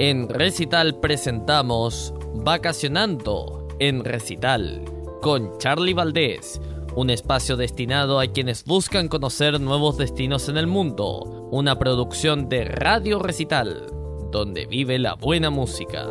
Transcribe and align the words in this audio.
En 0.00 0.28
Recital 0.28 0.98
presentamos 0.98 2.12
Vacacionando 2.34 3.68
en 3.78 4.04
Recital 4.04 4.82
con 5.22 5.56
Charlie 5.58 5.94
Valdés, 5.94 6.60
un 6.96 7.10
espacio 7.10 7.56
destinado 7.56 8.18
a 8.18 8.26
quienes 8.26 8.64
buscan 8.64 9.06
conocer 9.06 9.60
nuevos 9.60 9.96
destinos 9.96 10.48
en 10.48 10.56
el 10.56 10.66
mundo, 10.66 11.48
una 11.52 11.78
producción 11.78 12.48
de 12.48 12.64
Radio 12.64 13.20
Recital, 13.20 13.86
donde 14.32 14.66
vive 14.66 14.98
la 14.98 15.14
buena 15.14 15.50
música. 15.50 16.08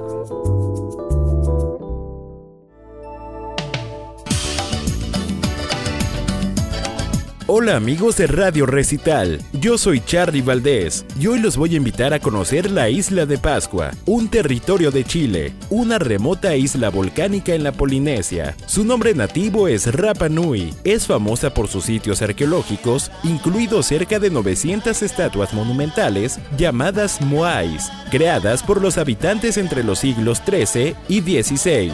Hola 7.45 7.75
amigos 7.75 8.15
de 8.15 8.27
Radio 8.27 8.65
Recital, 8.65 9.41
yo 9.51 9.77
soy 9.77 9.99
Charlie 9.99 10.41
Valdés 10.41 11.05
y 11.19 11.27
hoy 11.27 11.39
los 11.39 11.57
voy 11.57 11.73
a 11.73 11.77
invitar 11.77 12.13
a 12.13 12.19
conocer 12.19 12.71
la 12.71 12.87
isla 12.87 13.25
de 13.25 13.37
Pascua, 13.37 13.91
un 14.05 14.29
territorio 14.29 14.91
de 14.91 15.03
Chile, 15.03 15.53
una 15.69 15.99
remota 15.99 16.55
isla 16.55 16.89
volcánica 16.89 17.53
en 17.53 17.65
la 17.65 17.73
Polinesia. 17.73 18.55
Su 18.65 18.85
nombre 18.85 19.13
nativo 19.13 19.67
es 19.67 19.93
Rapa 19.93 20.29
Nui, 20.29 20.73
es 20.85 21.05
famosa 21.05 21.53
por 21.53 21.67
sus 21.67 21.83
sitios 21.83 22.21
arqueológicos, 22.21 23.11
incluidos 23.25 23.87
cerca 23.87 24.19
de 24.19 24.29
900 24.29 25.01
estatuas 25.01 25.53
monumentales 25.53 26.39
llamadas 26.57 27.19
Moais, 27.19 27.91
creadas 28.09 28.63
por 28.63 28.81
los 28.81 28.97
habitantes 28.97 29.57
entre 29.57 29.83
los 29.83 29.99
siglos 29.99 30.41
XIII 30.47 30.95
y 31.09 31.19
XVI. 31.19 31.91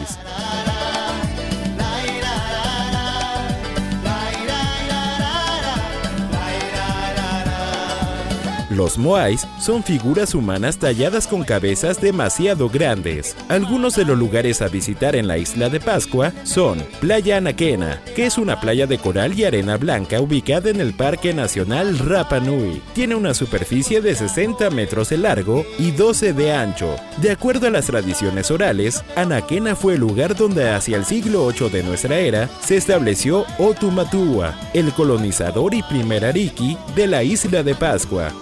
Los 8.80 8.96
moais 8.96 9.46
son 9.58 9.84
figuras 9.84 10.34
humanas 10.34 10.78
talladas 10.78 11.26
con 11.26 11.44
cabezas 11.44 12.00
demasiado 12.00 12.70
grandes. 12.70 13.36
Algunos 13.50 13.94
de 13.94 14.06
los 14.06 14.16
lugares 14.16 14.62
a 14.62 14.68
visitar 14.68 15.16
en 15.16 15.28
la 15.28 15.36
isla 15.36 15.68
de 15.68 15.80
Pascua 15.80 16.32
son 16.44 16.82
Playa 16.98 17.36
Anaquena, 17.36 18.00
que 18.16 18.24
es 18.24 18.38
una 18.38 18.58
playa 18.58 18.86
de 18.86 18.96
coral 18.96 19.38
y 19.38 19.44
arena 19.44 19.76
blanca 19.76 20.18
ubicada 20.22 20.70
en 20.70 20.80
el 20.80 20.94
Parque 20.94 21.34
Nacional 21.34 21.98
Rapa 21.98 22.40
Nui. 22.40 22.80
Tiene 22.94 23.16
una 23.16 23.34
superficie 23.34 24.00
de 24.00 24.14
60 24.14 24.70
metros 24.70 25.10
de 25.10 25.18
largo 25.18 25.66
y 25.78 25.90
12 25.90 26.32
de 26.32 26.54
ancho. 26.54 26.96
De 27.18 27.32
acuerdo 27.32 27.66
a 27.66 27.70
las 27.70 27.84
tradiciones 27.84 28.50
orales, 28.50 29.04
Anaquena 29.14 29.76
fue 29.76 29.92
el 29.92 30.00
lugar 30.00 30.34
donde 30.34 30.70
hacia 30.70 30.96
el 30.96 31.04
siglo 31.04 31.46
VIII 31.50 31.68
de 31.68 31.82
nuestra 31.82 32.18
era 32.18 32.48
se 32.64 32.78
estableció 32.78 33.44
Otumatua, 33.58 34.58
el 34.72 34.90
colonizador 34.94 35.74
y 35.74 35.82
primer 35.82 36.24
ariki 36.24 36.78
de 36.96 37.06
la 37.08 37.22
isla 37.22 37.62
de 37.62 37.74
Pascua. 37.74 38.32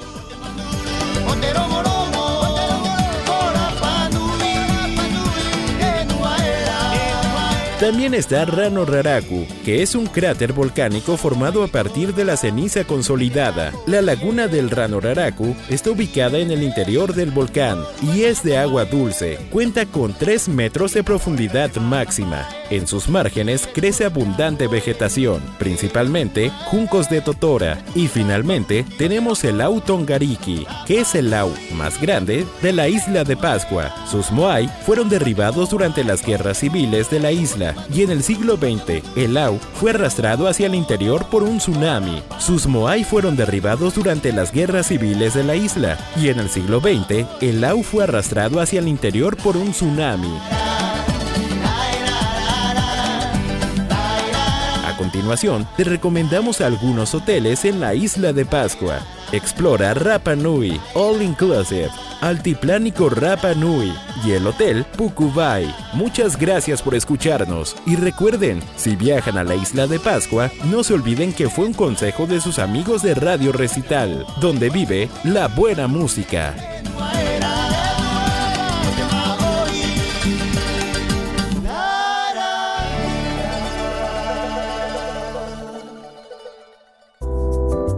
También 7.81 8.13
está 8.13 8.45
Rano 8.45 8.85
Raraku, 8.85 9.47
que 9.65 9.83
es 9.83 9.95
un 9.95 10.07
cráter 10.07 10.53
volcánico 10.53 11.17
formado 11.17 11.63
a 11.63 11.69
partir 11.69 12.13
de 12.13 12.25
la 12.25 12.37
ceniza 12.37 12.83
consolidada. 12.83 13.73
La 13.87 14.03
laguna 14.03 14.49
del 14.49 14.69
Rano 14.69 14.99
Raraku 14.99 15.55
está 15.69 15.93
ubicada 15.93 16.39
en 16.39 16.51
el 16.51 16.65
interior 16.65 17.15
del 17.15 17.31
volcán 17.31 17.79
y 18.03 18.25
es 18.25 18.43
de 18.43 18.59
agua 18.59 18.85
dulce. 18.85 19.39
Cuenta 19.53 19.87
con 19.87 20.13
3 20.13 20.49
metros 20.49 20.93
de 20.93 21.05
profundidad 21.05 21.73
máxima. 21.77 22.49
En 22.69 22.89
sus 22.89 23.09
márgenes 23.09 23.69
crece 23.73 24.05
abundante 24.05 24.67
vegetación, 24.67 25.41
principalmente 25.61 26.51
juncos 26.67 27.09
de 27.09 27.21
totora. 27.21 27.81
Y 27.95 28.09
finalmente 28.09 28.85
tenemos 28.99 29.45
el 29.45 29.59
Lau 29.59 29.81
Tongariki, 29.81 30.67
que 30.85 31.01
es 31.01 31.15
el 31.15 31.31
lau 31.31 31.55
más 31.75 32.01
grande 32.01 32.45
de 32.61 32.73
la 32.73 32.89
isla 32.89 33.23
de 33.23 33.37
Pascua. 33.37 33.95
Sus 34.11 34.33
moai 34.33 34.69
fueron 34.85 35.09
derribados 35.09 35.71
durante 35.71 36.03
las 36.03 36.27
guerras 36.27 36.59
civiles 36.59 37.09
de 37.09 37.21
la 37.21 37.31
isla 37.31 37.68
y 37.93 38.03
en 38.03 38.11
el 38.11 38.23
siglo 38.23 38.57
XX 38.57 39.03
el 39.17 39.35
lau 39.35 39.59
fue 39.75 39.91
arrastrado 39.91 40.49
hacia 40.49 40.67
el 40.67 40.75
interior 40.75 41.27
por 41.31 41.43
un 41.43 41.59
tsunami. 41.59 42.23
Sus 42.39 42.67
moai 42.67 43.05
fueron 43.05 43.37
derribados 43.37 43.95
durante 43.95 44.33
las 44.33 44.53
guerras 44.53 44.89
civiles 44.89 45.35
de 45.35 45.45
la 45.45 45.57
isla 45.57 45.99
y 46.17 46.29
en 46.29 46.39
el 46.39 46.49
siglo 46.49 46.81
XX 46.81 47.27
el 47.41 47.61
lau 47.61 47.83
fue 47.83 48.05
arrastrado 48.05 48.61
hacia 48.61 48.81
el 48.81 48.89
interior 48.89 49.37
por 49.37 49.57
un 49.57 49.73
tsunami. 49.73 50.68
Continuación, 55.09 55.67
te 55.75 55.85
recomendamos 55.85 56.61
algunos 56.61 57.15
hoteles 57.15 57.65
en 57.65 57.81
la 57.81 57.95
isla 57.95 58.35
de 58.35 58.45
Pascua. 58.45 59.01
Explora 59.33 59.95
Rapa 59.95 60.37
Nui, 60.37 60.79
All 60.93 61.23
Inclusive, 61.23 61.89
Altiplánico 62.21 63.09
Rapa 63.09 63.55
Nui 63.55 63.91
y 64.23 64.33
el 64.33 64.47
Hotel 64.47 64.85
Pukubai. 64.85 65.75
Muchas 65.95 66.37
gracias 66.37 66.83
por 66.83 66.95
escucharnos 66.95 67.75
y 67.87 67.97
recuerden, 67.97 68.61
si 68.77 68.97
viajan 68.97 69.39
a 69.39 69.45
la 69.45 69.55
isla 69.55 69.87
de 69.87 69.99
Pascua, 69.99 70.51
no 70.65 70.85
se 70.85 70.93
olviden 70.93 71.33
que 71.33 71.49
fue 71.49 71.65
un 71.65 71.73
consejo 71.73 72.27
de 72.27 72.43
sus 72.43 72.59
amigos 72.59 73.01
de 73.01 73.15
Radio 73.15 73.53
Recital, 73.53 74.27
donde 74.43 74.69
vive 74.69 75.09
la 75.25 75.49
buena 75.49 75.87
música. 75.87 76.55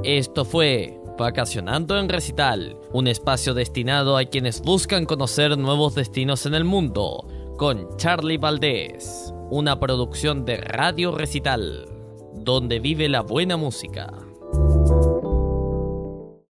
Esto 0.03 0.47
fue 0.47 0.99
Vacacionando 1.19 1.99
en 1.99 2.09
Recital, 2.09 2.79
un 2.95 3.07
espacio 3.07 3.53
destinado 3.53 4.17
a 4.17 4.25
quienes 4.25 4.63
buscan 4.63 5.05
conocer 5.05 5.59
nuevos 5.59 5.95
destinos 5.95 6.47
en 6.47 6.55
el 6.55 6.65
mundo, 6.65 7.27
con 7.59 7.95
Charlie 7.99 8.39
Valdés, 8.39 9.35
una 9.51 9.79
producción 9.79 10.47
de 10.47 10.57
Radio 10.57 11.13
Recital, 11.13 11.87
donde 12.33 12.81
vive 12.81 13.11
la 13.11 13.21
buena 13.21 13.59
música. 13.59 14.30